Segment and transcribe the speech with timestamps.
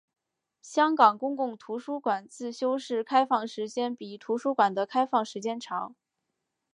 [0.63, 5.95] 香港公共图书馆自修室开放时间比图书馆的开放时间长。